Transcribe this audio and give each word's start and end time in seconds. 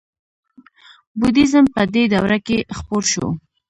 بودیزم 1.19 1.65
په 1.73 1.81
دې 1.93 2.03
دوره 2.13 2.37
کې 2.47 2.57
خپور 2.77 3.03
شو 3.11 3.27